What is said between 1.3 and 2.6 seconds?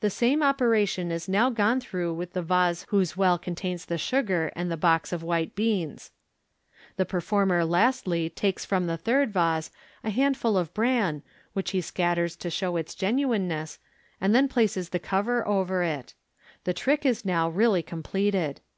now gone through with the